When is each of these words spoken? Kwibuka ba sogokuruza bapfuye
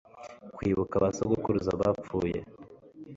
Kwibuka 0.55 0.95
ba 1.03 1.09
sogokuruza 1.17 1.71
bapfuye 1.81 2.39